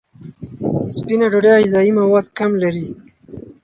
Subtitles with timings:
[0.95, 2.89] سپینه ډوډۍ غذایي مواد کم لري.